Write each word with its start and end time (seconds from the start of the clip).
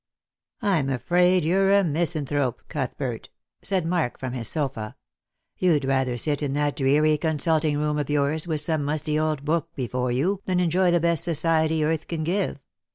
"I'm 0.63 0.89
afraid 0.89 1.45
you're 1.45 1.71
a 1.71 1.83
misanthrope, 1.83 2.63
Cuthbert," 2.69 3.29
said 3.61 3.85
Mark 3.85 4.17
from 4.17 4.33
his 4.33 4.47
sofa." 4.47 4.95
You'd 5.59 5.85
rather 5.85 6.17
sit 6.17 6.41
in 6.41 6.53
that 6.53 6.75
dreary 6.75 7.19
consulting 7.19 7.77
room 7.77 7.99
of 7.99 8.09
yours, 8.09 8.47
with 8.47 8.61
some 8.61 8.83
musty 8.83 9.19
old 9.19 9.45
book 9.45 9.69
before 9.75 10.11
you, 10.11 10.41
than 10.45 10.59
enjoy 10.59 10.89
the 10.89 10.99
best 10.99 11.23
society 11.23 11.83
earth 11.83 12.07
can 12.07 12.23
give." 12.23 12.57